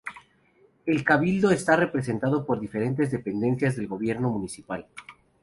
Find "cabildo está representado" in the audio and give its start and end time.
1.03-2.43